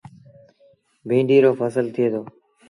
بيٚنڊيٚ 1.07 1.43
رو 1.43 1.51
ڦسل 1.59 1.85
ٿئي 1.95 2.07
دو۔ 2.13 2.21